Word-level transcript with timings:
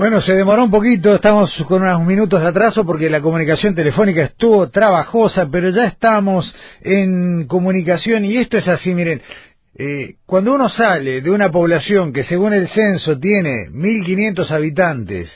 Bueno, 0.00 0.22
se 0.22 0.32
demoró 0.32 0.64
un 0.64 0.70
poquito, 0.70 1.14
estamos 1.14 1.54
con 1.68 1.82
unos 1.82 2.02
minutos 2.06 2.40
de 2.40 2.48
atraso 2.48 2.86
porque 2.86 3.10
la 3.10 3.20
comunicación 3.20 3.74
telefónica 3.74 4.22
estuvo 4.22 4.70
trabajosa, 4.70 5.46
pero 5.52 5.68
ya 5.68 5.88
estamos 5.88 6.50
en 6.80 7.46
comunicación 7.46 8.24
y 8.24 8.38
esto 8.38 8.56
es 8.56 8.66
así, 8.66 8.94
miren, 8.94 9.20
eh, 9.74 10.14
cuando 10.24 10.54
uno 10.54 10.70
sale 10.70 11.20
de 11.20 11.30
una 11.30 11.50
población 11.50 12.14
que 12.14 12.24
según 12.24 12.54
el 12.54 12.68
censo 12.68 13.18
tiene 13.18 13.68
1.500 13.72 14.50
habitantes 14.50 15.30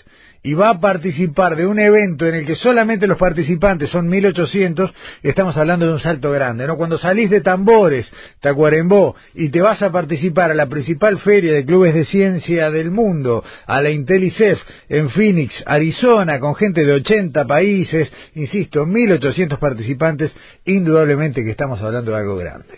y 0.44 0.52
va 0.52 0.68
a 0.68 0.78
participar 0.78 1.56
de 1.56 1.66
un 1.66 1.78
evento 1.78 2.26
en 2.26 2.34
el 2.34 2.46
que 2.46 2.54
solamente 2.56 3.06
los 3.06 3.16
participantes 3.16 3.88
son 3.88 4.08
1800, 4.08 4.92
estamos 5.22 5.56
hablando 5.56 5.86
de 5.86 5.94
un 5.94 6.00
salto 6.00 6.30
grande, 6.30 6.66
¿no? 6.66 6.76
Cuando 6.76 6.98
salís 6.98 7.30
de 7.30 7.40
Tambores, 7.40 8.06
Tacuarembó, 8.40 9.16
y 9.34 9.48
te 9.48 9.62
vas 9.62 9.80
a 9.80 9.90
participar 9.90 10.50
a 10.50 10.54
la 10.54 10.66
principal 10.66 11.18
feria 11.20 11.54
de 11.54 11.64
clubes 11.64 11.94
de 11.94 12.04
ciencia 12.04 12.70
del 12.70 12.90
mundo, 12.90 13.42
a 13.66 13.80
la 13.80 13.88
Intelicef 13.88 14.60
en 14.90 15.08
Phoenix, 15.08 15.54
Arizona, 15.64 16.38
con 16.38 16.54
gente 16.54 16.84
de 16.84 16.92
80 16.92 17.46
países, 17.46 18.12
insisto, 18.34 18.84
1800 18.84 19.58
participantes, 19.58 20.30
indudablemente 20.66 21.42
que 21.42 21.52
estamos 21.52 21.80
hablando 21.80 22.10
de 22.10 22.18
algo 22.18 22.36
grande. 22.36 22.74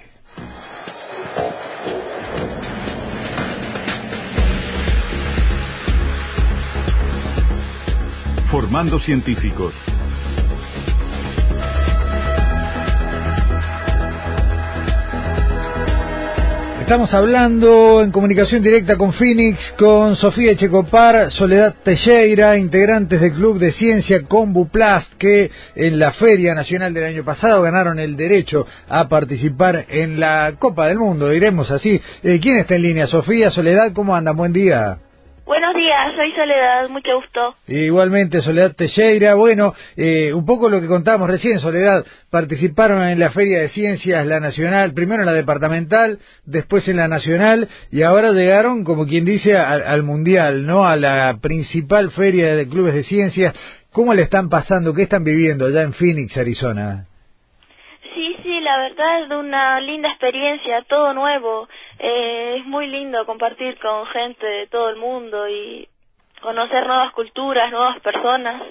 Formando 8.57 8.99
científicos. 9.01 9.75
Estamos 16.81 17.13
hablando 17.13 18.03
en 18.03 18.11
comunicación 18.11 18.63
directa 18.63 18.97
con 18.97 19.13
Phoenix, 19.13 19.59
con 19.79 20.17
Sofía 20.17 20.53
Echecopar, 20.53 21.33
Soledad 21.33 21.75
Teixeira, 21.85 22.57
integrantes 22.57 23.21
del 23.21 23.35
Club 23.35 23.59
de 23.59 23.73
Ciencia 23.73 24.23
Combuplast, 24.23 25.13
que 25.19 25.51
en 25.75 25.99
la 25.99 26.13
Feria 26.13 26.55
Nacional 26.55 26.95
del 26.95 27.05
año 27.05 27.25
pasado 27.27 27.61
ganaron 27.61 27.99
el 27.99 28.17
derecho 28.17 28.67
a 28.89 29.07
participar 29.07 29.85
en 29.91 30.19
la 30.19 30.55
Copa 30.59 30.87
del 30.87 30.99
Mundo, 30.99 31.29
diremos 31.29 31.71
así. 31.71 32.01
Eh, 32.23 32.41
¿Quién 32.41 32.57
está 32.57 32.77
en 32.77 32.83
línea? 32.85 33.07
Sofía, 33.07 33.51
Soledad, 33.51 33.93
¿cómo 33.93 34.17
andan? 34.17 34.35
Buen 34.35 34.55
día. 34.55 34.97
Buenos 35.47 35.77
días, 35.77 36.13
soy 36.17 36.33
Soledad, 36.33 36.89
mucho 36.89 37.15
gusto. 37.15 37.55
Igualmente, 37.69 38.41
Soledad 38.41 38.75
Teixeira. 38.75 39.35
Bueno, 39.35 39.75
eh, 39.97 40.33
un 40.35 40.45
poco 40.45 40.69
lo 40.69 40.81
que 40.81 40.89
contábamos 40.89 41.31
recién, 41.31 41.61
Soledad, 41.61 42.05
participaron 42.33 43.05
en 43.05 43.21
la 43.21 43.31
Feria 43.31 43.61
de 43.61 43.69
Ciencias, 43.69 44.27
la 44.27 44.41
nacional, 44.41 44.93
primero 44.93 45.23
en 45.23 45.27
la 45.27 45.33
departamental, 45.33 46.19
después 46.47 46.89
en 46.89 46.97
la 46.97 47.07
nacional, 47.07 47.69
y 47.93 48.03
ahora 48.03 48.33
llegaron, 48.33 48.83
como 48.83 49.07
quien 49.07 49.25
dice, 49.25 49.57
al, 49.57 49.83
al 49.87 50.03
mundial, 50.03 50.67
¿no? 50.67 50.85
A 50.85 50.97
la 50.97 51.39
principal 51.41 52.11
feria 52.11 52.57
de 52.57 52.69
clubes 52.69 52.95
de 52.95 53.05
ciencias. 53.05 53.55
¿Cómo 53.93 54.15
le 54.15 54.23
están 54.23 54.49
pasando? 54.49 54.95
¿Qué 54.95 55.05
están 55.05 55.23
viviendo 55.23 55.67
allá 55.67 55.83
en 55.83 55.93
Phoenix, 55.93 56.37
Arizona? 56.37 57.07
Sí, 58.17 58.37
sí, 58.43 58.61
la 58.61 58.79
verdad 58.79 59.25
es 59.25 59.31
una 59.31 59.79
linda 59.81 60.09
experiencia, 60.09 60.83
todo 60.89 61.13
nuevo. 61.15 61.69
Eh, 61.99 62.57
es 62.59 62.67
muy 62.67 62.87
lindo 62.89 63.25
compartir 63.27 63.79
con 63.79 64.07
gente 64.07 64.47
de 64.47 64.67
todo 64.69 64.91
el 64.91 64.97
mundo 64.97 65.49
y 65.49 65.89
conocer 66.41 66.87
nuevas 66.87 67.13
culturas, 67.13 67.71
nuevas 67.71 68.01
personas. 68.01 68.63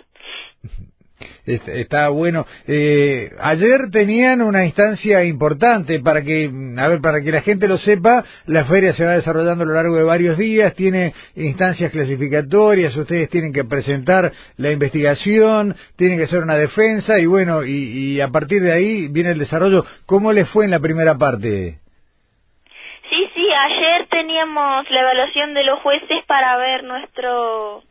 Está 1.46 2.10
bueno. 2.10 2.46
Eh, 2.68 3.32
ayer 3.40 3.90
tenían 3.92 4.42
una 4.42 4.66
instancia 4.66 5.24
importante 5.24 6.00
para 6.00 6.24
que, 6.24 6.52
a 6.78 6.88
ver, 6.88 7.02
para 7.02 7.22
que 7.22 7.32
la 7.32 7.42
gente 7.42 7.68
lo 7.68 7.78
sepa, 7.78 8.26
la 8.48 8.66
feria 8.66 8.94
se 8.94 9.06
va 9.06 9.14
desarrollando 9.14 9.64
a 9.64 9.68
lo 9.68 9.74
largo 9.74 9.96
de 9.96 10.04
varios 10.04 10.38
días, 10.38 10.74
tiene 10.74 11.14
instancias 11.36 11.92
clasificatorias, 11.92 12.96
ustedes 12.96 13.30
tienen 13.30 13.54
que 13.54 13.64
presentar 13.64 14.32
la 14.58 14.72
investigación, 14.72 15.76
tienen 15.96 16.18
que 16.18 16.26
hacer 16.26 16.42
una 16.42 16.58
defensa 16.58 17.20
y 17.20 17.28
bueno, 17.28 17.64
y, 17.64 18.16
y 18.16 18.22
a 18.22 18.30
partir 18.30 18.62
de 18.62 18.74
ahí 18.74 19.08
viene 19.10 19.32
el 19.32 19.40
desarrollo. 19.40 19.86
¿Cómo 20.06 20.34
les 20.34 20.50
fue 20.50 20.66
en 20.66 20.72
la 20.72 20.80
primera 20.80 21.16
parte? 21.18 21.85
Teníamos 24.16 24.90
la 24.92 25.02
evaluación 25.02 25.54
de 25.54 25.66
los 25.66 25.82
jueces 25.82 26.24
para 26.26 26.56
ver 26.56 26.86
nuestro 26.86 27.84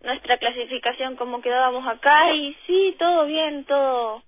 nuestra 0.00 0.38
clasificación 0.38 1.16
como 1.16 1.40
quedábamos 1.40 1.84
acá 1.88 2.32
y 2.34 2.56
sí, 2.68 2.94
todo 3.00 3.26
bien, 3.26 3.64
todo 3.64 4.22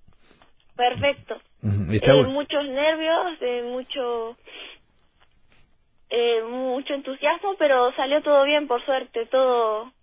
perfecto. 0.75 1.39
Eh, 1.63 2.23
muchos 2.23 2.67
nervios, 2.67 3.37
eh, 3.39 3.63
mucho 3.63 4.35
eh, 6.09 6.43
mucho 6.43 6.93
entusiasmo, 6.93 7.55
pero 7.57 7.93
salió 7.93 8.21
todo 8.21 8.43
bien, 8.43 8.67
por 8.67 8.83
suerte, 8.83 9.25
todo 9.27 9.93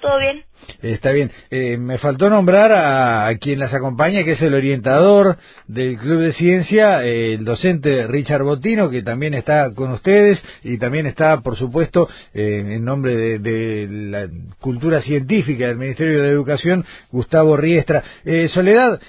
todo 0.00 0.18
bien. 0.18 0.44
Está 0.82 1.10
bien. 1.10 1.30
Eh, 1.50 1.76
me 1.76 1.98
faltó 1.98 2.30
nombrar 2.30 2.72
a, 2.72 3.34
quien 3.38 3.58
las 3.58 3.74
acompaña, 3.74 4.24
que 4.24 4.32
es 4.32 4.42
el 4.42 4.54
orientador 4.54 5.36
del 5.66 5.96
Club 5.98 6.20
de 6.20 6.32
Ciencia, 6.34 7.04
eh, 7.04 7.34
el 7.34 7.44
docente 7.44 8.06
Richard 8.06 8.42
Botino, 8.42 8.90
que 8.90 9.02
también 9.02 9.34
está 9.34 9.74
con 9.74 9.90
ustedes 9.92 10.40
y 10.62 10.78
también 10.78 11.06
está, 11.06 11.40
por 11.40 11.56
supuesto, 11.56 12.08
eh, 12.32 12.64
en 12.76 12.84
nombre 12.84 13.38
de, 13.38 13.88
la 13.88 14.28
cultura 14.60 15.02
científica 15.02 15.66
del 15.66 15.78
Ministerio 15.78 16.22
de 16.22 16.30
Educación, 16.30 16.84
Gustavo 17.10 17.56
Riestra. 17.56 18.02
Soledad, 18.48 19.00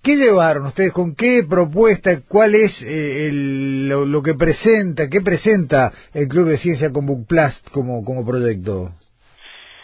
¿Qué 0.00 0.16
llevaron 0.16 0.66
ustedes? 0.66 0.92
¿Con 0.92 1.14
qué 1.14 1.44
propuesta? 1.46 2.20
¿Cuál 2.28 2.54
es 2.54 2.72
el, 2.82 3.88
lo, 3.88 4.06
lo, 4.06 4.22
que 4.22 4.34
presenta? 4.34 5.08
¿Qué 5.08 5.20
presenta 5.20 5.92
el 6.14 6.28
Club 6.28 6.48
de 6.48 6.58
Ciencia 6.58 6.90
con 6.90 7.04
Bookplast 7.04 7.68
como, 7.70 8.04
como 8.04 8.24
proyecto? 8.24 8.92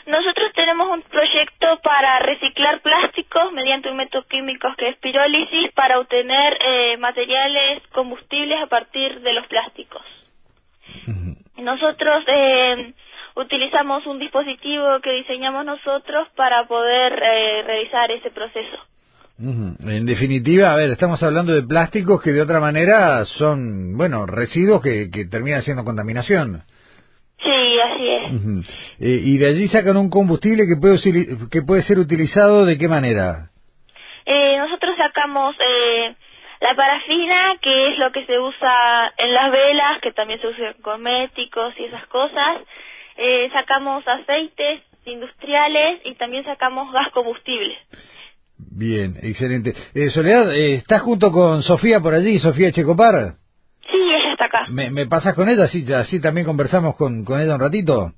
Nosotros 0.06 0.52
tenemos 0.54 0.88
un 0.90 1.02
proyecto 1.02 1.80
para 1.82 2.18
reciclar 2.18 2.80
plásticos 2.82 3.52
mediante 3.52 3.88
un 3.88 3.96
método 3.96 4.24
químico 4.26 4.68
que 4.76 4.88
es 4.88 4.96
pirólisis 4.98 5.72
para 5.72 5.98
obtener 5.98 6.58
eh, 6.60 6.96
materiales 6.98 7.82
combustibles 7.92 8.62
a 8.62 8.66
partir 8.66 9.20
de 9.20 9.32
los 9.32 9.46
plásticos. 9.46 10.02
Nosotros 11.56 12.24
eh, 12.26 12.92
utilizamos 13.36 14.06
un 14.06 14.18
dispositivo 14.18 15.00
que 15.00 15.12
diseñamos 15.12 15.64
nosotros 15.64 16.28
para 16.36 16.66
poder 16.66 17.12
eh, 17.14 17.62
realizar 17.62 18.10
ese 18.10 18.30
proceso. 18.30 18.76
En 19.38 20.06
definitiva, 20.06 20.72
a 20.72 20.76
ver, 20.76 20.90
estamos 20.90 21.20
hablando 21.22 21.52
de 21.52 21.62
plásticos 21.62 22.22
que 22.22 22.30
de 22.30 22.42
otra 22.42 22.60
manera 22.60 23.24
son, 23.24 23.96
bueno, 23.96 24.26
residuos 24.26 24.82
que, 24.82 25.10
que 25.10 25.24
terminan 25.24 25.62
siendo 25.62 25.82
contaminación. 25.82 26.62
Sí, 27.44 27.80
así 27.80 28.08
es. 28.08 28.22
Eh, 29.00 29.20
y 29.22 29.38
de 29.38 29.48
allí 29.48 29.68
sacan 29.68 29.96
un 29.96 30.08
combustible 30.08 30.64
que 30.66 30.80
puede, 30.80 30.98
que 31.50 31.62
puede 31.62 31.82
ser 31.82 31.98
utilizado 31.98 32.64
de 32.64 32.78
qué 32.78 32.88
manera? 32.88 33.50
Eh, 34.24 34.56
nosotros 34.58 34.96
sacamos 34.96 35.54
eh, 35.60 36.14
la 36.60 36.74
parafina, 36.74 37.56
que 37.60 37.88
es 37.88 37.98
lo 37.98 38.10
que 38.12 38.24
se 38.24 38.38
usa 38.38 39.12
en 39.18 39.34
las 39.34 39.52
velas, 39.52 40.00
que 40.00 40.12
también 40.12 40.40
se 40.40 40.48
usa 40.48 40.70
en 40.70 40.82
cosméticos 40.82 41.74
y 41.78 41.84
esas 41.84 42.06
cosas. 42.06 42.62
Eh, 43.16 43.50
sacamos 43.52 44.06
aceites 44.08 44.80
industriales 45.04 46.00
y 46.04 46.14
también 46.14 46.44
sacamos 46.44 46.90
gas 46.92 47.10
combustible. 47.10 47.76
Bien, 48.56 49.18
excelente. 49.22 49.74
Eh, 49.94 50.08
Soledad, 50.10 50.54
¿estás 50.54 51.02
junto 51.02 51.30
con 51.30 51.62
Sofía 51.62 52.00
por 52.00 52.14
allí, 52.14 52.38
Sofía 52.38 52.72
Checopar? 52.72 53.34
¿Me, 54.68 54.90
me 54.90 55.06
pasas 55.06 55.34
con 55.34 55.48
ella? 55.48 55.64
Así, 55.64 55.90
así 55.92 56.20
también 56.20 56.46
conversamos 56.46 56.96
con, 56.96 57.24
con 57.24 57.40
ella 57.40 57.54
un 57.54 57.60
ratito. 57.60 58.12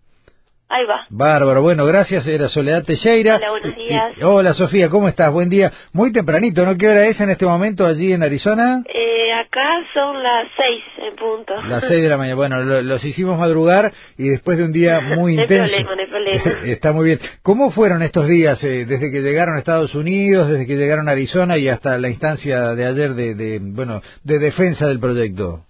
Ahí 0.69 0.85
va. 0.85 1.07
Bárbaro, 1.11 1.63
bueno, 1.63 1.87
gracias, 1.87 2.27
era 2.27 2.49
Soledad 2.49 2.83
Teixeira. 2.83 3.37
Hola, 3.37 3.51
buenos 3.51 3.77
días. 3.77 4.15
hola, 4.21 4.53
Sofía, 4.55 4.89
¿cómo 4.89 5.07
estás? 5.07 5.33
Buen 5.33 5.49
día. 5.49 5.73
Muy 5.93 6.11
tempranito, 6.13 6.67
¿no? 6.67 6.77
¿Qué 6.77 6.89
hora 6.89 7.07
es 7.07 7.21
en 7.21 7.31
este 7.31 7.47
momento 7.47 7.87
allí 7.87 8.13
en 8.13 8.25
Arizona? 8.25 8.83
Eh, 8.93 9.33
acá 9.33 9.85
son 9.95 10.21
las 10.21 10.49
seis 10.57 10.83
en 11.09 11.15
punto. 11.15 11.55
Las 11.69 11.85
seis 11.89 12.03
de 12.03 12.09
la 12.09 12.17
mañana. 12.17 12.35
Bueno, 12.35 12.63
los 12.83 13.05
hicimos 13.05 13.39
madrugar 13.39 13.93
y 14.19 14.29
después 14.29 14.59
de 14.59 14.65
un 14.65 14.73
día 14.73 14.99
muy 15.01 15.39
intenso. 15.41 15.73
Problema, 15.85 15.95
no 15.95 16.11
problema. 16.43 16.67
Está 16.67 16.91
muy 16.91 17.05
bien. 17.07 17.21
¿Cómo 17.43 17.71
fueron 17.71 18.03
estos 18.03 18.27
días 18.27 18.63
eh, 18.65 18.87
desde 18.87 19.13
que 19.13 19.21
llegaron 19.23 19.55
a 19.55 19.61
Estados 19.61 19.95
Unidos, 19.95 20.49
desde 20.49 20.67
que 20.67 20.75
llegaron 20.77 21.09
a 21.09 21.13
Arizona 21.13 21.59
y 21.59 21.69
hasta 21.69 21.97
la 21.97 22.09
instancia 22.09 22.75
de 22.75 22.87
ayer 22.87 23.15
de, 23.15 23.37
de 23.37 23.61
bueno, 23.63 24.03
de 24.25 24.41
defensa 24.41 24.89
del 24.89 24.99
proyecto? 24.99 25.61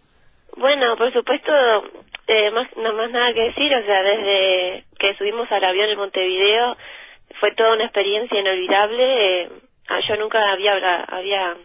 Bueno, 0.56 0.96
por 0.96 1.12
supuesto, 1.12 1.52
eh, 2.26 2.50
más, 2.50 2.74
no 2.76 2.92
más 2.94 3.10
nada 3.10 3.32
que 3.32 3.42
decir, 3.42 3.74
o 3.74 3.84
sea, 3.84 4.02
desde 4.02 4.84
que 4.98 5.14
subimos 5.16 5.50
al 5.52 5.64
avión 5.64 5.90
en 5.90 5.98
Montevideo 5.98 6.76
fue 7.40 7.52
toda 7.52 7.74
una 7.74 7.84
experiencia 7.84 8.40
inolvidable. 8.40 9.42
Eh, 9.42 9.50
yo 10.08 10.16
nunca 10.16 10.50
había 10.50 11.04
había 11.04 11.56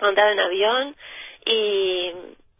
andado 0.00 0.30
en 0.30 0.40
avión 0.40 0.96
y 1.46 2.12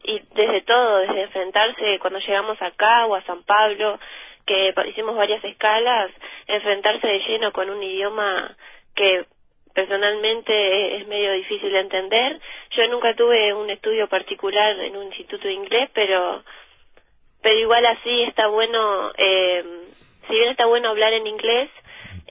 y 0.04 0.20
desde 0.34 0.60
todo, 0.62 0.98
desde 0.98 1.22
enfrentarse 1.22 1.98
cuando 1.98 2.18
llegamos 2.18 2.60
acá 2.60 3.06
o 3.06 3.14
a 3.14 3.22
San 3.22 3.42
Pablo, 3.44 3.98
que 4.46 4.74
hicimos 4.88 5.16
varias 5.16 5.42
escalas, 5.42 6.10
enfrentarse 6.46 7.06
de 7.06 7.20
lleno 7.20 7.52
con 7.52 7.70
un 7.70 7.82
idioma 7.82 8.54
que 8.94 9.24
personalmente 9.74 10.96
es 10.96 11.08
medio 11.08 11.32
difícil 11.32 11.72
de 11.72 11.80
entender. 11.80 12.40
Yo 12.76 12.88
nunca 12.88 13.14
tuve 13.14 13.54
un 13.54 13.70
estudio 13.70 14.08
particular 14.08 14.78
en 14.80 14.96
un 14.96 15.06
instituto 15.06 15.46
de 15.46 15.54
inglés, 15.54 15.90
pero 15.94 16.42
pero 17.44 17.58
igual 17.58 17.84
así 17.84 18.22
está 18.22 18.46
bueno, 18.46 19.12
eh, 19.18 19.62
si 20.26 20.34
bien 20.34 20.48
está 20.48 20.64
bueno 20.64 20.88
hablar 20.88 21.12
en 21.12 21.26
inglés, 21.26 21.70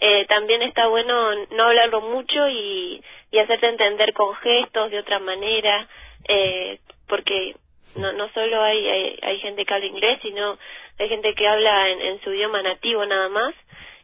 eh, 0.02 0.26
también 0.26 0.64
está 0.64 0.88
bueno 0.88 1.36
no 1.52 1.64
hablarlo 1.66 2.02
mucho 2.02 2.50
y, 2.50 3.02
y 3.32 3.38
hacerte 3.38 3.68
entender 3.68 4.12
con 4.14 4.34
gestos 4.38 4.90
de 4.90 4.98
otra 4.98 5.20
manera, 5.20 5.88
eh, 6.28 6.80
porque 7.08 7.56
no, 7.96 8.12
no 8.14 8.28
solo 8.34 8.64
hay, 8.64 8.88
hay, 8.88 9.20
hay, 9.22 9.40
gente 9.40 9.66
que 9.66 9.74
habla 9.76 9.86
inglés, 9.86 10.20
sino 10.24 10.58
hay 10.98 11.10
gente 11.10 11.36
que 11.36 11.48
habla 11.48 11.90
en, 11.90 12.02
en 12.02 12.22
su 12.22 12.34
idioma 12.34 12.64
nativo 12.64 13.06
nada 13.06 13.30
más, 13.30 13.54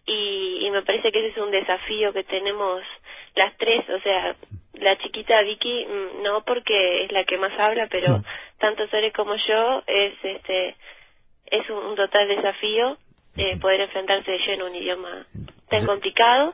y, 0.06 0.59
y 0.62 0.69
me 0.69 0.83
parece 0.83 1.12
que 1.12 1.19
ese 1.19 1.30
es 1.30 1.38
un 1.38 1.50
desafío 1.50 2.13
que 2.13 2.24
tenemos 2.24 2.83
las 3.39 3.56
tres, 3.57 3.89
o 3.89 4.00
sea, 4.01 4.36
la 4.74 4.97
chiquita 4.97 5.41
Vicky 5.41 5.86
mm, 5.86 6.24
no 6.24 6.44
porque 6.44 7.06
es 7.06 7.12
la 7.12 7.24
que 7.24 7.38
más 7.38 7.57
habla, 7.57 7.88
pero 7.88 8.21
tanto 8.57 8.86
Sore 8.88 9.12
como 9.13 9.36
yo 9.36 9.81
es 9.88 10.13
este 10.24 10.75
es 11.45 11.69
un, 11.69 11.95
total 11.95 12.27
desafío 12.27 12.97
eh, 13.38 13.57
poder 13.59 13.81
enfrentarse 13.81 14.30
de 14.30 14.39
lleno 14.39 14.65
a 14.65 14.69
un 14.69 14.75
idioma 14.75 15.25
tan 15.69 15.86
complicado. 15.86 16.53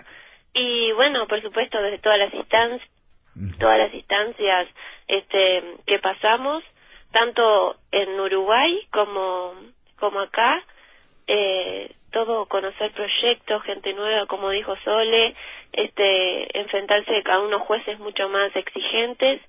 Y 0.53 0.91
bueno, 0.93 1.27
por 1.27 1.41
supuesto 1.41 1.81
desde 1.81 1.97
todas 1.97 2.19
las 2.19 2.33
instancias 2.33 2.89
todas 3.59 3.77
las 3.77 3.93
instancias 3.93 4.67
este 5.07 5.63
que 5.85 5.99
pasamos 5.99 6.63
tanto 7.11 7.75
en 7.91 8.17
Uruguay 8.19 8.87
como 8.91 9.53
como 9.97 10.19
acá 10.21 10.63
eh, 11.27 11.91
todo 12.15 12.45
conocer 12.45 12.91
proyectos, 12.93 13.61
gente 13.63 13.93
nueva, 13.93 14.25
como 14.27 14.49
dijo 14.49 14.73
Sole, 14.85 15.35
este, 15.77 16.57
enfrentarse 16.59 17.23
a 17.25 17.39
unos 17.39 17.61
jueces 17.63 17.99
mucho 17.99 18.29
más 18.29 18.55
exigentes, 18.55 19.41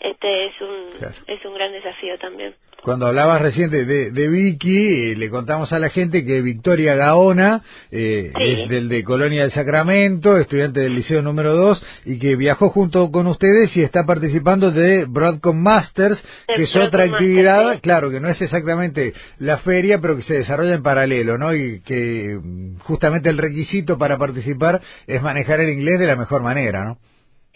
este 0.00 0.46
es 0.46 0.60
un 0.60 1.12
es 1.26 1.44
un 1.44 1.54
gran 1.54 1.72
desafío 1.72 2.18
también. 2.18 2.54
Cuando 2.82 3.08
hablabas 3.08 3.42
recién 3.42 3.68
de, 3.70 3.84
de, 3.84 4.28
Vicky, 4.28 5.10
eh, 5.10 5.16
le 5.16 5.28
contamos 5.28 5.72
a 5.72 5.78
la 5.80 5.90
gente 5.90 6.24
que 6.24 6.40
Victoria 6.40 6.94
Gaona 6.94 7.62
eh, 7.90 8.30
es 8.32 8.68
del 8.68 8.88
de 8.88 9.02
Colonia 9.02 9.42
del 9.42 9.50
Sacramento, 9.50 10.36
estudiante 10.36 10.80
del 10.80 10.94
Liceo 10.94 11.20
número 11.20 11.54
2, 11.56 11.84
y 12.04 12.18
que 12.20 12.36
viajó 12.36 12.70
junto 12.70 13.10
con 13.10 13.26
ustedes 13.26 13.76
y 13.76 13.82
está 13.82 14.04
participando 14.04 14.70
de 14.70 15.04
Broadcom 15.08 15.56
Masters, 15.56 16.22
que 16.54 16.62
es 16.62 16.76
otra 16.76 17.06
actividad, 17.06 17.80
claro, 17.80 18.08
que 18.08 18.20
no 18.20 18.28
es 18.28 18.40
exactamente 18.40 19.14
la 19.38 19.58
feria, 19.58 19.98
pero 20.00 20.14
que 20.14 20.22
se 20.22 20.34
desarrolla 20.34 20.74
en 20.74 20.84
paralelo, 20.84 21.38
¿no? 21.38 21.54
Y 21.54 21.80
que 21.80 22.38
mm, 22.40 22.78
justamente 22.80 23.30
el 23.30 23.38
requisito 23.38 23.98
para 23.98 24.16
participar 24.16 24.80
es 25.08 25.20
manejar 25.22 25.58
el 25.60 25.70
inglés 25.70 25.98
de 25.98 26.06
la 26.06 26.14
mejor 26.14 26.42
manera, 26.42 26.84
¿no? 26.84 26.98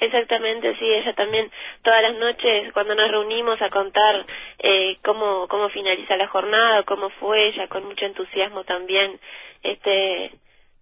Exactamente, 0.01 0.75
sí, 0.79 0.85
ella 0.85 1.13
también 1.13 1.51
todas 1.83 2.03
las 2.03 2.17
noches 2.17 2.73
cuando 2.73 2.95
nos 2.95 3.11
reunimos 3.11 3.61
a 3.61 3.69
contar 3.69 4.25
eh, 4.59 4.97
cómo, 5.05 5.47
cómo 5.47 5.69
finaliza 5.69 6.17
la 6.17 6.27
jornada, 6.29 6.85
cómo 6.85 7.11
fue 7.11 7.49
ella, 7.49 7.69
con 7.69 7.85
mucho 7.85 8.07
entusiasmo 8.07 8.65
también, 8.65 9.21
este, 9.63 10.33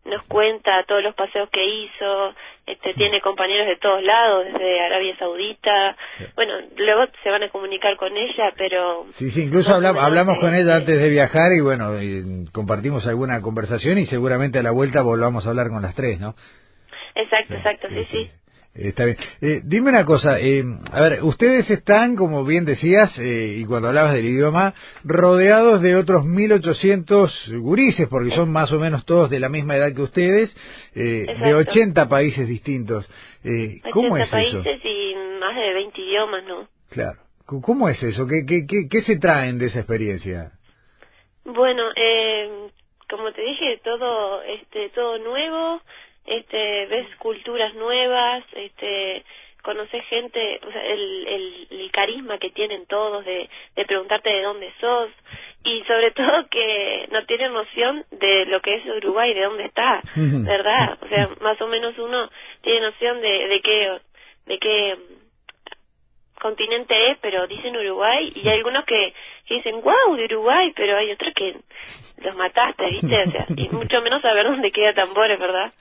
nos 0.05 0.23
cuenta 0.27 0.85
todos 0.85 1.03
los 1.03 1.17
paseos 1.17 1.51
que 1.51 1.65
hizo, 1.65 2.33
este, 2.65 2.95
tiene 2.95 3.21
compañeros 3.21 3.67
de 3.67 3.77
todos 3.79 4.05
lados, 4.05 4.45
desde 4.53 4.81
Arabia 4.83 5.17
Saudita, 5.19 5.97
bueno, 6.37 6.55
luego 6.77 7.07
se 7.25 7.31
van 7.31 7.43
a 7.43 7.49
comunicar 7.49 7.97
con 7.97 8.17
ella, 8.17 8.53
pero... 8.57 9.07
Sí, 9.17 9.33
sí, 9.33 9.43
incluso 9.47 9.75
hablamos, 9.75 10.01
hablamos 10.01 10.39
con 10.39 10.55
ella 10.55 10.77
antes 10.77 10.97
de 10.97 11.09
viajar 11.09 11.51
y 11.59 11.61
bueno, 11.61 11.91
compartimos 12.53 13.05
alguna 13.05 13.43
conversación 13.43 13.99
y 13.99 14.07
seguramente 14.07 14.61
a 14.61 14.63
la 14.63 14.71
vuelta 14.71 15.03
volvamos 15.03 15.45
a 15.45 15.51
hablar 15.51 15.71
con 15.71 15.83
las 15.83 15.97
tres, 15.97 16.21
¿no? 16.21 16.37
Exacto, 17.17 17.55
exacto, 17.55 17.89
sí. 17.89 18.05
sí. 18.05 18.31
Está 18.79 19.05
bien. 19.05 19.17
Eh, 19.41 19.61
dime 19.65 19.91
una 19.91 20.05
cosa, 20.05 20.39
eh, 20.39 20.63
a 20.93 21.01
ver, 21.01 21.25
ustedes 21.25 21.69
están, 21.69 22.15
como 22.15 22.45
bien 22.45 22.65
decías, 22.65 23.13
eh, 23.19 23.57
y 23.59 23.65
cuando 23.65 23.89
hablabas 23.89 24.15
del 24.15 24.27
idioma, 24.27 24.73
rodeados 25.03 25.83
de 25.83 25.97
otros 25.97 26.25
1800 26.25 27.51
gurises, 27.59 28.07
porque 28.09 28.31
son 28.31 28.53
más 28.53 28.71
o 28.71 28.79
menos 28.79 29.05
todos 29.05 29.31
de 29.31 29.41
la 29.41 29.49
misma 29.49 29.77
edad 29.77 29.93
que 29.93 30.03
ustedes, 30.03 30.55
de 30.95 31.55
80 31.55 32.09
países 32.09 32.47
distintos. 32.47 33.11
¿Cómo 33.93 34.17
es 34.17 34.29
países 34.29 34.65
y 34.85 35.15
más 35.41 35.57
de 35.57 35.75
20 35.75 36.01
idiomas, 36.01 36.45
¿no? 36.45 36.69
Claro. 36.91 37.19
¿Cómo 37.47 37.89
es 37.89 38.01
eso? 38.03 38.27
¿Qué, 38.27 38.45
qué, 38.47 38.67
qué, 38.69 38.89
qué 38.91 39.03
se 39.03 39.19
traen 39.19 39.59
de 39.59 39.67
esa 39.67 39.81
experiencia? 39.81 40.53
Bueno, 41.45 41.83
como 43.09 43.33
te 43.33 43.41
dije, 43.41 43.81
todo, 43.83 44.43
este, 44.43 44.91
todo 44.91 45.19
nuevo 45.19 45.81
este 46.29 46.87
ves 46.87 47.07
culturas 47.17 47.75
nuevas 47.75 48.45
este 48.55 49.25
conoces 49.63 50.05
gente 50.07 50.61
o 50.67 50.73
sea 50.73 50.85
el, 50.85 51.27
el, 51.27 51.67
el 51.71 51.91
carisma 51.91 52.39
que 52.39 52.51
tienen 52.51 52.87
todos 52.87 53.25
de, 53.25 53.49
de 53.77 53.85
preguntarte 53.85 54.31
de 54.31 54.43
dónde 54.43 54.73
sos 54.81 55.11
y 55.65 55.83
sobre 55.85 56.11
todo 56.13 56.49
que 56.51 57.09
no 57.11 57.25
tienen 57.27 57.53
noción 57.53 58.05
de 58.11 58.47
lo 58.47 58.61
que 58.61 58.75
es 58.77 58.87
Uruguay 58.87 59.35
de 59.35 59.43
dónde 59.43 59.65
está 59.65 60.03
verdad 60.17 60.99
o 61.03 61.09
sea 61.09 61.29
más 61.41 61.61
o 61.61 61.67
menos 61.67 61.99
uno 61.99 62.31
tiene 62.63 62.81
noción 62.81 63.21
de 63.21 63.49
de 63.49 63.61
qué 63.61 63.99
de 64.47 64.59
qué 64.59 64.99
continente 66.39 67.11
es, 67.11 67.19
pero 67.21 67.47
dicen 67.47 67.77
Uruguay, 67.77 68.33
y 68.35 68.49
hay 68.49 68.59
algunos 68.59 68.85
que, 68.85 69.13
dicen, 69.55 69.81
wow, 69.81 70.17
de 70.17 70.25
Uruguay, 70.25 70.73
pero 70.77 70.97
hay 70.97 71.13
otros 71.13 71.33
que 71.35 71.57
los 72.23 72.37
mataste, 72.37 72.87
¿viste? 72.91 73.23
O 73.23 73.31
sea, 73.31 73.47
y 73.57 73.69
mucho 73.71 74.01
menos 74.03 74.23
saber 74.23 74.47
dónde 74.47 74.71
queda 74.71 74.93
Tambores, 74.93 75.39
¿verdad? 75.39 75.73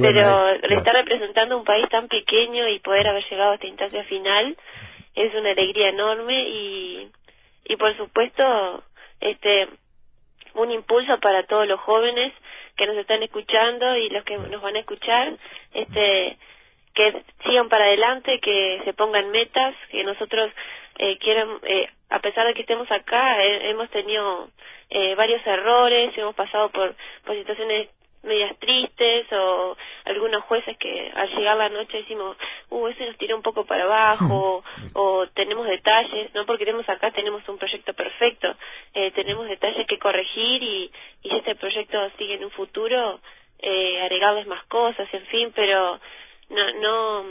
pero 0.00 0.54
le 0.56 0.76
está 0.76 0.92
representando 0.92 1.56
un 1.56 1.64
país 1.64 1.88
tan 1.88 2.08
pequeño 2.08 2.68
y 2.68 2.78
poder 2.80 3.08
haber 3.08 3.24
llegado 3.28 3.52
a 3.52 3.54
esta 3.54 3.66
instancia 3.66 4.04
final 4.04 4.56
es 5.14 5.34
una 5.34 5.50
alegría 5.50 5.90
enorme 5.90 6.48
y, 6.48 7.08
y 7.66 7.76
por 7.76 7.96
supuesto, 7.96 8.82
este, 9.20 9.68
un 10.54 10.70
impulso 10.70 11.18
para 11.20 11.44
todos 11.44 11.66
los 11.66 11.80
jóvenes 11.80 12.32
que 12.76 12.86
nos 12.86 12.96
están 12.96 13.22
escuchando 13.22 13.96
y 13.96 14.08
los 14.08 14.24
que 14.24 14.38
nos 14.38 14.62
van 14.62 14.76
a 14.76 14.80
escuchar, 14.80 15.34
este, 15.74 16.38
que 16.94 17.22
sigan 17.44 17.68
para 17.68 17.84
adelante, 17.84 18.40
que 18.40 18.80
se 18.84 18.92
pongan 18.94 19.30
metas, 19.30 19.74
que 19.90 20.04
nosotros 20.04 20.50
eh, 20.98 21.18
quieran, 21.18 21.48
eh, 21.62 21.88
a 22.12 22.18
pesar 22.20 22.46
de 22.46 22.54
que 22.54 22.62
estemos 22.62 22.90
acá, 22.90 23.42
eh, 23.42 23.70
hemos 23.70 23.88
tenido 23.90 24.50
eh, 24.90 25.14
varios 25.14 25.44
errores, 25.46 26.16
hemos 26.16 26.34
pasado 26.34 26.70
por, 26.70 26.94
por 27.24 27.34
situaciones 27.36 27.88
medias 28.22 28.56
tristes 28.58 29.26
o 29.32 29.76
algunos 30.04 30.44
jueces 30.44 30.76
que 30.78 31.10
al 31.14 31.28
llegar 31.34 31.56
la 31.56 31.68
noche 31.68 31.98
decimos, 31.98 32.36
uh, 32.70 32.86
ese 32.88 33.06
nos 33.06 33.16
tira 33.16 33.34
un 33.34 33.42
poco 33.42 33.64
para 33.64 33.84
abajo 33.84 34.62
o 34.94 35.26
tenemos 35.34 35.66
detalles, 35.66 36.32
no 36.34 36.46
porque 36.46 36.64
tenemos 36.64 36.88
acá 36.88 37.10
tenemos 37.10 37.46
un 37.48 37.58
proyecto 37.58 37.94
perfecto, 37.94 38.54
eh, 38.94 39.10
tenemos 39.12 39.48
detalles 39.48 39.86
que 39.86 39.98
corregir 39.98 40.62
y, 40.62 40.92
y 41.22 41.30
si 41.30 41.36
este 41.36 41.56
proyecto 41.56 41.98
sigue 42.16 42.34
en 42.34 42.44
un 42.44 42.50
futuro, 42.52 43.20
eh, 43.58 44.02
agregarles 44.02 44.46
más 44.46 44.64
cosas, 44.64 45.08
en 45.12 45.26
fin, 45.26 45.52
pero 45.54 45.98
no, 46.50 46.72
no, 46.80 47.24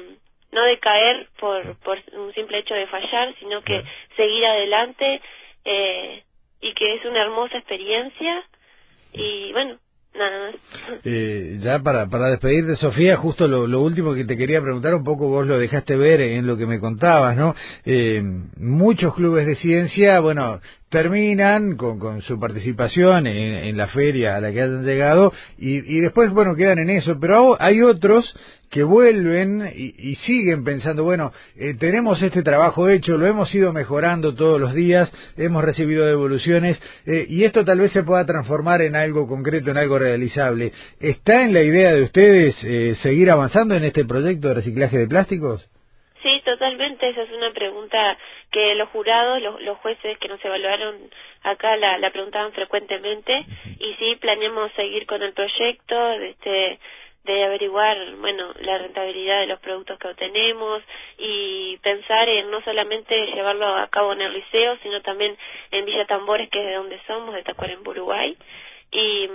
no 0.52 0.64
decaer 0.66 1.28
por, 1.40 1.76
por 1.78 1.98
un 2.14 2.34
simple 2.34 2.60
hecho 2.60 2.74
de 2.74 2.88
fallar, 2.88 3.34
sino 3.40 3.62
que 3.62 3.84
seguir 4.16 4.46
adelante 4.46 5.22
eh, 5.66 6.24
y 6.62 6.74
que 6.74 6.96
es 6.96 7.06
una 7.06 7.22
hermosa 7.22 7.58
experiencia 7.58 8.44
y 9.14 9.52
bueno, 9.54 9.78
nada 10.14 10.52
más. 10.52 10.56
Eh, 11.04 11.58
ya 11.60 11.80
para, 11.80 12.08
para 12.08 12.30
despedirte, 12.30 12.76
Sofía, 12.76 13.18
justo 13.18 13.48
lo, 13.48 13.66
lo, 13.66 13.82
último 13.82 14.14
que 14.14 14.26
te 14.26 14.38
quería 14.38 14.62
preguntar, 14.62 14.94
un 14.94 15.04
poco 15.04 15.30
vos 15.30 15.48
lo 15.48 15.58
dejaste 15.58 15.96
ver 15.96 16.22
en 16.22 16.46
lo 16.46 16.58
que 16.58 16.66
me 16.66 16.80
contabas, 16.80 17.36
¿no? 17.36 17.56
Eh, 17.86 18.22
muchos 18.58 19.16
clubes 19.16 19.48
de 19.48 19.56
ciencia, 19.56 20.20
bueno, 20.20 20.60
terminan 20.92 21.78
con, 21.78 21.98
con 22.00 22.22
su 22.22 22.38
participación 22.38 23.26
en, 23.26 23.54
en, 23.70 23.78
la 23.78 23.88
feria 23.88 24.36
a 24.36 24.42
la 24.42 24.52
que 24.52 24.62
hayan 24.62 24.84
llegado 24.84 25.32
y, 25.58 26.02
después, 26.02 26.32
bueno, 26.32 26.54
quedan 26.56 26.80
en 26.80 26.90
eso, 26.90 27.18
pero 27.20 27.56
hay 27.60 27.82
otros 27.82 28.26
que 28.70 28.84
vuelven 28.84 29.72
y, 29.74 30.16
siguen 30.16 30.64
pensando, 30.66 31.04
bueno, 31.04 31.32
eh, 31.56 31.76
tenemos 31.80 32.22
este 32.22 32.44
trabajo 32.44 32.90
hecho, 32.90 33.18
lo 33.18 33.26
hemos 33.26 33.54
ido 33.56 33.72
mejorando 33.72 34.36
todos 34.36 34.60
los 34.60 34.74
días, 34.74 35.12
hemos 35.38 35.64
recibido 35.64 36.06
devoluciones 36.06 36.78
eh, 37.06 37.26
y 37.28 37.46
esto 37.46 37.64
tal 37.64 37.80
vez 37.80 37.92
se 37.94 38.04
pueda 38.04 38.26
transformar 38.26 38.82
en 38.82 38.96
algo 38.96 39.28
concreto, 39.28 39.72
en 39.72 39.78
algo 39.78 39.98
realizable. 39.98 40.74
¿Está 41.00 41.44
en 41.46 41.54
la 41.54 41.64
idea 41.64 41.94
de 41.94 42.04
ustedes 42.04 42.56
eh, 42.64 42.98
seguir 43.02 43.32
avanzando 43.32 43.76
en 43.76 43.86
este 43.86 44.04
proyecto 44.04 44.50
de 44.50 44.56
reciclaje 44.56 44.98
de 44.98 45.08
plásticos? 45.08 45.71
Totalmente. 46.52 47.08
Esa 47.08 47.22
es 47.22 47.32
una 47.32 47.52
pregunta 47.52 48.18
que 48.52 48.76
los 48.76 48.90
jurados, 48.90 49.42
los, 49.42 49.62
los 49.62 49.78
jueces 49.78 50.18
que 50.18 50.28
nos 50.28 50.44
evaluaron 50.44 51.10
acá 51.44 51.78
la, 51.78 51.98
la 51.98 52.10
preguntaban 52.10 52.52
frecuentemente 52.52 53.46
y 53.80 53.94
sí 53.94 54.18
planeamos 54.18 54.70
seguir 54.74 55.06
con 55.06 55.22
el 55.22 55.32
proyecto. 55.32 56.12
Este, 56.12 56.78
de 57.24 57.44
averiguar, 57.46 57.98
bueno, 58.16 58.52
la 58.62 58.80
rentabilidad 58.80 59.40
de 59.42 59.46
los 59.46 59.60
productos 59.60 59.98
que 60.00 60.08
obtenemos 60.10 60.82
y 61.20 61.78
pensar 61.78 62.28
en 62.28 62.50
no 62.52 62.62
solamente 62.64 63.16
llevarlo 63.28 63.68
a 63.68 63.88
cabo 63.90 64.12
en 64.12 64.22
el 64.22 64.34
liceo, 64.34 64.76
sino 64.84 65.02
también 65.02 65.38
en 65.70 65.86
Villa 65.86 66.06
Tambores, 66.06 66.50
que 66.50 66.60
es 66.60 66.66
de 66.66 66.74
donde 66.74 67.00
somos, 67.08 67.34
de 67.36 67.44
Tacuarembó, 67.44 67.92
Uruguay. 67.92 68.36
Y, 68.92 69.30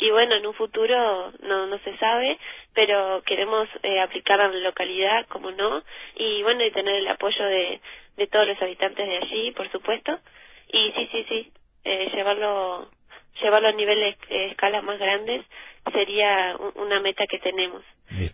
y 0.00 0.10
bueno, 0.10 0.34
en 0.34 0.46
un 0.46 0.54
futuro 0.54 1.32
no, 1.44 1.66
no 1.68 1.78
se 1.78 1.96
sabe, 1.96 2.38
pero 2.74 3.22
queremos 3.24 3.68
eh, 3.82 4.00
aplicar 4.00 4.40
a 4.40 4.48
la 4.48 4.58
localidad, 4.58 5.26
como 5.28 5.50
no, 5.50 5.82
y 6.16 6.42
bueno, 6.42 6.64
y 6.64 6.70
tener 6.70 6.94
el 6.96 7.08
apoyo 7.08 7.44
de, 7.44 7.80
de 8.16 8.26
todos 8.26 8.46
los 8.46 8.60
habitantes 8.62 9.06
de 9.06 9.16
allí, 9.16 9.50
por 9.52 9.70
supuesto. 9.70 10.18
Y 10.72 10.92
sí, 10.92 11.08
sí, 11.12 11.26
sí, 11.28 11.52
eh, 11.84 12.10
llevarlo 12.14 12.88
llevarlo 13.40 13.68
a 13.68 13.72
niveles 13.72 14.16
eh, 14.28 14.48
escalas 14.50 14.84
más 14.84 14.98
grandes 14.98 15.44
sería 15.92 16.56
una 16.74 17.00
meta 17.00 17.26
que 17.26 17.38
tenemos. 17.38 17.82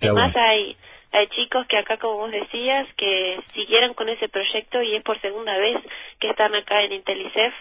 Además 0.00 0.34
hay 0.36 0.76
hay 1.12 1.26
chicos 1.28 1.66
que 1.66 1.78
acá, 1.78 1.96
como 1.96 2.16
vos 2.16 2.30
decías, 2.30 2.86
que 2.96 3.40
siguieran 3.54 3.94
con 3.94 4.08
ese 4.08 4.28
proyecto 4.28 4.82
y 4.82 4.94
es 4.94 5.02
por 5.02 5.18
segunda 5.20 5.56
vez 5.56 5.78
que 6.20 6.28
están 6.30 6.54
acá 6.54 6.82
en 6.82 6.92
Intelicef 6.92 7.54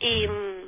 y 0.00 0.26
mm, 0.26 0.63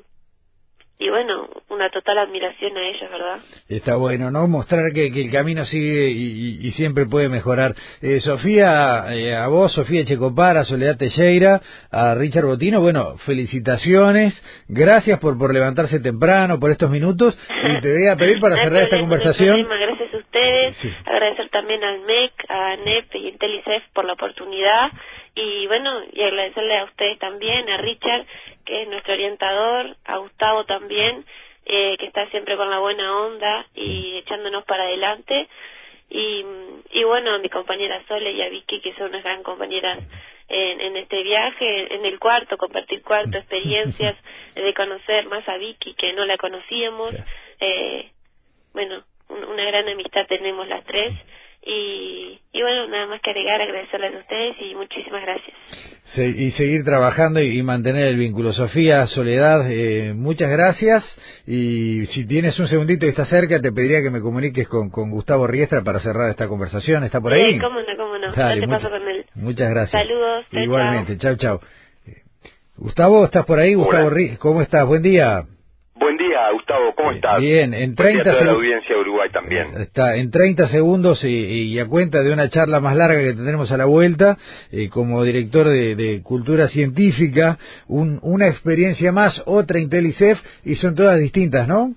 y 0.99 1.11
bueno, 1.11 1.49
una 1.69 1.91
total 1.91 2.19
admiración 2.19 2.75
a 2.77 2.89
ellos, 2.89 3.11
¿verdad? 3.11 3.39
Está 3.69 3.97
bueno, 3.97 4.31
¿no? 4.31 4.49
Mostrar 4.49 4.93
que, 4.95 5.13
que 5.13 5.25
el 5.27 5.31
camino 5.31 5.67
sigue 5.67 6.09
y, 6.09 6.67
y, 6.67 6.71
siempre 6.71 7.05
puede 7.05 7.29
mejorar. 7.29 7.75
Eh, 8.01 8.21
Sofía, 8.21 9.05
eh, 9.11 9.35
a 9.37 9.47
vos, 9.49 9.73
Sofía 9.73 10.07
Checopar, 10.07 10.57
a 10.57 10.65
Soledad 10.65 10.97
Teixeira, 10.97 11.61
a 11.91 12.15
Richard 12.15 12.47
Botino, 12.47 12.81
bueno, 12.81 13.19
felicitaciones, 13.27 14.35
gracias 14.69 15.21
por, 15.21 15.37
por 15.37 15.53
levantarse 15.53 16.01
temprano, 16.01 16.59
por 16.59 16.71
estos 16.71 16.91
minutos, 16.91 17.37
y 17.69 17.81
te 17.81 17.93
voy 17.93 18.09
a 18.09 18.17
pedir 18.17 18.41
para 18.41 18.57
cerrar 18.63 18.85
esta 18.85 18.99
conversación. 18.99 19.69
gracias 19.69 20.15
a 20.15 20.17
ustedes, 20.17 20.77
agradecer 21.05 21.51
también 21.51 21.85
al 21.85 22.01
MEC, 22.01 22.33
a 22.49 22.77
NEP 22.77 23.15
y 23.17 23.29
Intelicef 23.29 23.83
por 23.93 24.07
la 24.07 24.15
oportunidad, 24.15 24.91
y 25.35 25.67
bueno, 25.67 25.91
y 26.11 26.23
agradecerle 26.23 26.79
a 26.79 26.85
ustedes 26.85 27.19
también, 27.19 27.69
a 27.69 27.77
Richard, 27.77 28.25
que 28.67 28.83
es 28.83 28.89
nuestro 28.89 29.15
orientador, 29.15 29.97
a 30.05 30.19
Gustavo 30.19 30.65
también, 30.65 31.25
eh, 31.65 31.97
que 31.99 32.07
está 32.07 32.29
siempre 32.31 32.57
con 32.57 32.69
la 32.69 32.79
buena 32.79 33.19
onda 33.21 33.67
y 33.75 34.19
echándonos 34.19 34.65
para 34.65 34.83
adelante. 34.83 35.49
Y, 36.11 36.45
y 36.91 37.05
bueno, 37.05 37.35
a 37.35 37.39
mi 37.39 37.49
compañera 37.49 38.05
Sole 38.07 38.33
y 38.33 38.43
a 38.43 38.49
Vicky, 38.49 38.81
que 38.81 38.95
son 38.95 39.09
unas 39.09 39.25
gran 39.25 39.43
compañeras 39.43 39.99
en, 40.49 40.81
en 40.81 40.97
este 40.97 41.23
viaje, 41.23 41.95
en 41.95 42.05
el 42.05 42.19
cuarto, 42.19 42.57
compartir 42.59 43.03
cuarto, 43.03 43.39
experiencias, 43.39 44.17
de 44.55 44.75
conocer 44.75 45.27
más 45.27 45.49
a 45.49 45.57
Vicky, 45.57 45.95
que 45.95 46.13
no 46.13 46.27
la 46.27 46.37
conocíamos. 46.37 47.15
Eh, 47.61 48.11
bueno, 48.73 49.03
una 49.29 49.65
gran 49.65 49.89
amistad 49.89 50.27
tenemos 50.27 50.69
las 50.69 50.85
tres 50.85 51.15
y, 51.67 52.41
y 52.53 52.63
bueno, 52.63 52.87
nada 52.87 53.07
más 53.09 53.21
que 53.21 53.31
agregar, 53.31 53.61
agradecerles 53.61 54.15
a 54.15 54.19
ustedes 54.19 54.57
y 54.61 54.75
muchísimas 54.77 55.21
gracias. 55.23 55.57
y 56.39 56.53
seguir 56.53 56.85
trabajando 56.85 57.43
y, 57.43 57.61
mantener 57.65 58.05
el 58.05 58.17
vínculo. 58.17 58.53
Sofía, 58.53 59.07
Soledad, 59.09 59.67
eh, 59.69 60.15
muchas 60.15 60.49
gracias. 60.49 61.05
Y 61.45 62.07
si 62.07 62.25
tienes 62.27 62.57
un 62.61 62.69
segundito 62.69 63.05
y 63.05 63.09
estás 63.09 63.29
cerca, 63.29 63.61
te 63.61 63.73
pediría 63.73 64.01
que 64.01 64.11
me 64.11 64.21
comuniques 64.21 64.69
con, 64.69 64.91
con 64.91 65.11
Gustavo 65.11 65.49
Riestra 65.49 65.83
para 65.83 65.99
cerrar 65.99 66.31
esta 66.31 66.47
conversación. 66.47 67.03
¿Está 67.03 67.21
por 67.21 67.33
ahí? 67.33 67.55
Sí, 67.55 67.59
cómo 67.59 67.81
no, 67.81 67.97
cómo 67.97 68.17
no. 68.17 68.33
te 68.33 68.69
paso 68.69 68.89
con 68.89 69.09
él. 69.09 69.27
Muchas 69.35 69.69
gracias. 69.69 70.01
Saludos. 70.01 70.47
Igualmente, 70.53 71.19
chao, 71.19 71.37
chao. 71.37 71.61
Gustavo, 72.77 73.25
¿estás 73.25 73.45
por 73.45 73.59
ahí? 73.59 73.75
Gustavo 73.75 74.09
Riestra, 74.11 74.39
¿cómo 74.39 74.63
estás? 74.63 74.87
Buen 74.87 75.03
día. 75.03 75.45
Gustavo, 76.53 76.95
¿cómo 76.95 77.13
estás? 77.13 77.41
Bien, 77.41 77.75
en 77.75 77.95
30 77.95 78.25
segundos. 78.25 78.47
la 78.47 78.53
audiencia 78.53 78.95
de 78.95 79.01
Uruguay 79.01 79.31
también. 79.31 79.81
Está, 79.81 80.17
en 80.17 80.31
30 80.31 80.69
segundos 80.69 81.23
y, 81.25 81.79
a 81.79 81.87
cuenta 81.87 82.23
de 82.23 82.33
una 82.33 82.49
charla 82.49 82.81
más 82.81 82.97
larga 82.97 83.21
que 83.21 83.35
tendremos 83.35 83.71
a 83.71 83.77
la 83.77 83.85
vuelta, 83.85 84.37
eh, 84.73 84.89
como 84.89 85.23
director 85.25 85.67
de, 85.69 86.23
Cultura 86.23 86.69
Científica, 86.69 87.59
un, 87.89 88.19
una 88.23 88.49
experiencia 88.49 89.13
más, 89.13 89.43
otra 89.47 89.79
Intelicef, 89.79 90.39
y 90.65 90.77
son 90.77 90.95
todas 90.95 91.19
distintas, 91.19 91.69
¿no? 91.69 91.95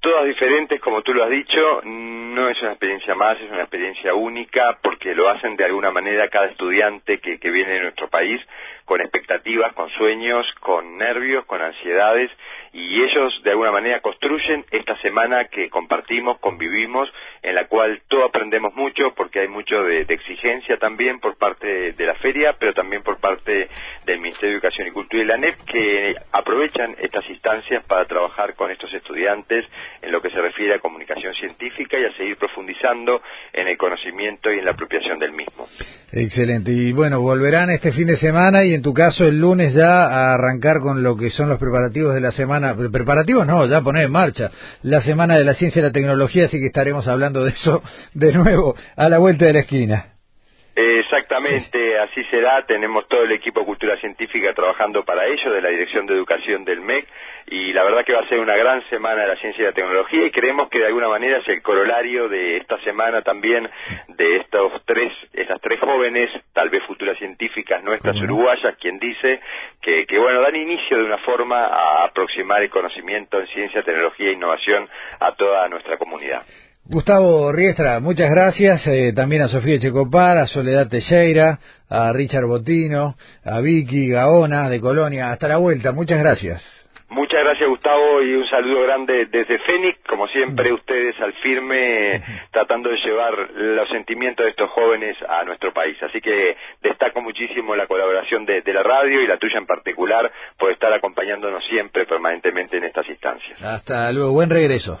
Todas 0.00 0.24
diferentes, 0.24 0.80
como 0.80 1.02
tú 1.02 1.12
lo 1.12 1.24
has 1.24 1.30
dicho, 1.30 1.82
no 1.84 2.48
es 2.48 2.58
una 2.62 2.70
experiencia 2.70 3.14
más, 3.14 3.38
es 3.38 3.50
una 3.50 3.60
experiencia 3.60 4.14
única, 4.14 4.78
porque 4.82 5.14
lo 5.14 5.28
hacen 5.28 5.56
de 5.56 5.64
alguna 5.66 5.90
manera 5.90 6.28
cada 6.28 6.46
estudiante 6.46 7.18
que, 7.18 7.38
que 7.38 7.50
viene 7.50 7.74
de 7.74 7.80
nuestro 7.82 8.08
país, 8.08 8.40
con 8.86 9.02
expectativas, 9.02 9.74
con 9.74 9.90
sueños, 9.90 10.46
con 10.60 10.96
nervios, 10.96 11.44
con 11.44 11.60
ansiedades, 11.60 12.30
y 12.72 13.02
ellos 13.02 13.32
de 13.42 13.50
alguna 13.50 13.72
manera 13.72 14.00
construyen 14.00 14.64
esta 14.70 14.96
semana 14.98 15.46
que 15.46 15.68
compartimos, 15.68 16.38
convivimos, 16.38 17.08
en 17.42 17.54
la 17.54 17.66
cual 17.66 18.00
todos 18.06 18.28
aprendemos 18.28 18.74
mucho 18.74 19.12
porque 19.16 19.40
hay 19.40 19.48
mucho 19.48 19.82
de, 19.82 20.02
exigencia 20.02 20.76
también 20.76 21.18
por 21.18 21.36
parte 21.36 21.92
de 21.92 22.06
la 22.06 22.14
feria, 22.16 22.54
pero 22.58 22.72
también 22.72 23.02
por 23.02 23.18
parte 23.18 23.68
del 24.04 24.20
Ministerio 24.20 24.50
de 24.50 24.54
Educación 24.54 24.88
y 24.88 24.90
Cultura 24.92 25.22
y 25.22 25.26
la 25.26 25.36
NEP 25.36 25.56
que 25.66 26.14
aprovechan 26.32 26.94
estas 27.00 27.28
instancias 27.28 27.84
para 27.86 28.04
trabajar 28.04 28.54
con 28.54 28.70
estos 28.70 28.92
estudiantes 28.92 29.64
en 30.02 30.12
lo 30.12 30.20
que 30.20 30.30
se 30.30 30.40
refiere 30.40 30.74
a 30.74 30.78
comunicación 30.78 31.34
científica 31.34 31.98
y 31.98 32.04
a 32.04 32.12
seguir 32.16 32.36
profundizando 32.36 33.22
en 33.52 33.68
el 33.68 33.76
conocimiento 33.76 34.52
y 34.52 34.58
en 34.58 34.64
la 34.64 34.72
apropiación 34.72 35.18
del 35.18 35.32
mismo. 35.32 35.66
Excelente. 36.12 36.70
Y 36.72 36.92
bueno, 36.92 37.20
volverán 37.20 37.70
este 37.70 37.92
fin 37.92 38.06
de 38.06 38.16
semana 38.16 38.64
y 38.64 38.74
en 38.74 38.82
tu 38.82 38.92
caso 38.92 39.24
el 39.24 39.40
lunes 39.40 39.74
ya 39.74 40.04
a 40.04 40.34
arrancar 40.34 40.80
con 40.80 41.02
lo 41.02 41.16
que 41.16 41.30
son 41.30 41.48
los 41.48 41.58
preparativos 41.58 42.14
de 42.14 42.20
la 42.20 42.32
semana. 42.32 42.59
Preparativos 42.92 43.46
no, 43.46 43.66
ya 43.66 43.80
poner 43.80 44.04
en 44.04 44.12
marcha 44.12 44.50
la 44.82 45.00
semana 45.02 45.36
de 45.36 45.44
la 45.44 45.54
ciencia 45.54 45.80
y 45.80 45.82
la 45.82 45.92
tecnología, 45.92 46.46
así 46.46 46.58
que 46.58 46.66
estaremos 46.66 47.06
hablando 47.08 47.44
de 47.44 47.50
eso 47.50 47.82
de 48.14 48.32
nuevo 48.32 48.74
a 48.96 49.08
la 49.08 49.18
vuelta 49.18 49.46
de 49.46 49.52
la 49.52 49.60
esquina. 49.60 50.06
Exactamente, 51.40 51.98
así 51.98 52.24
será. 52.24 52.64
Tenemos 52.66 53.08
todo 53.08 53.22
el 53.22 53.32
equipo 53.32 53.60
de 53.60 53.66
Cultura 53.66 53.96
Científica 53.98 54.52
trabajando 54.52 55.04
para 55.04 55.26
ello, 55.26 55.50
de 55.52 55.62
la 55.62 55.70
Dirección 55.70 56.06
de 56.06 56.14
Educación 56.14 56.64
del 56.64 56.80
MEC, 56.80 57.06
y 57.46 57.72
la 57.72 57.82
verdad 57.82 58.04
que 58.04 58.12
va 58.12 58.20
a 58.20 58.28
ser 58.28 58.40
una 58.40 58.56
gran 58.56 58.86
semana 58.90 59.22
de 59.22 59.28
la 59.28 59.36
ciencia 59.36 59.62
y 59.62 59.66
la 59.66 59.72
tecnología, 59.72 60.26
y 60.26 60.30
creemos 60.30 60.68
que 60.68 60.78
de 60.78 60.86
alguna 60.86 61.08
manera 61.08 61.38
es 61.38 61.48
el 61.48 61.62
corolario 61.62 62.28
de 62.28 62.58
esta 62.58 62.78
semana 62.80 63.22
también 63.22 63.68
de 64.08 64.36
estos 64.36 64.72
tres, 64.84 65.12
estas 65.32 65.60
tres 65.60 65.80
jóvenes, 65.80 66.30
tal 66.52 66.68
vez 66.68 66.82
futuras 66.84 67.16
científicas 67.18 67.82
nuestras 67.82 68.16
uruguayas, 68.16 68.76
quien 68.76 68.98
dice 68.98 69.40
que, 69.80 70.06
que, 70.06 70.18
bueno, 70.18 70.42
dan 70.42 70.56
inicio 70.56 70.98
de 70.98 71.04
una 71.04 71.18
forma 71.18 71.66
a 71.66 72.04
aproximar 72.04 72.62
el 72.62 72.70
conocimiento 72.70 73.40
en 73.40 73.46
ciencia, 73.48 73.82
tecnología 73.82 74.28
e 74.28 74.32
innovación 74.32 74.84
a 75.20 75.32
toda 75.32 75.68
nuestra 75.68 75.96
comunidad. 75.96 76.42
Gustavo 76.90 77.52
Riestra, 77.52 78.00
muchas 78.00 78.28
gracias. 78.28 78.84
Eh, 78.88 79.12
también 79.14 79.42
a 79.42 79.48
Sofía 79.48 79.78
Checopar, 79.78 80.38
a 80.38 80.48
Soledad 80.48 80.88
Teixeira, 80.88 81.60
a 81.88 82.12
Richard 82.12 82.46
Botino, 82.46 83.14
a 83.44 83.60
Vicky 83.60 84.08
Gaona 84.08 84.68
de 84.68 84.80
Colonia. 84.80 85.30
Hasta 85.30 85.46
la 85.46 85.58
vuelta. 85.58 85.92
Muchas 85.92 86.18
gracias. 86.18 86.60
Muchas 87.08 87.44
gracias 87.44 87.68
Gustavo 87.68 88.22
y 88.22 88.34
un 88.34 88.48
saludo 88.48 88.82
grande 88.82 89.26
desde 89.26 89.58
Fénix, 89.60 90.00
como 90.08 90.26
siempre 90.28 90.72
ustedes 90.72 91.14
al 91.20 91.32
firme 91.34 92.22
tratando 92.50 92.88
de 92.88 92.96
llevar 92.96 93.34
los 93.54 93.88
sentimientos 93.88 94.44
de 94.44 94.50
estos 94.50 94.70
jóvenes 94.70 95.16
a 95.28 95.44
nuestro 95.44 95.72
país. 95.72 95.96
Así 96.02 96.20
que 96.20 96.56
destaco 96.82 97.20
muchísimo 97.20 97.76
la 97.76 97.86
colaboración 97.86 98.44
de, 98.46 98.62
de 98.62 98.72
la 98.72 98.82
radio 98.82 99.22
y 99.22 99.28
la 99.28 99.38
tuya 99.38 99.58
en 99.58 99.66
particular 99.66 100.30
por 100.58 100.72
estar 100.72 100.92
acompañándonos 100.92 101.64
siempre 101.66 102.04
permanentemente 102.04 102.78
en 102.78 102.84
estas 102.84 103.08
instancias. 103.08 103.62
Hasta 103.62 104.10
luego, 104.10 104.32
buen 104.32 104.50
regreso. 104.50 105.00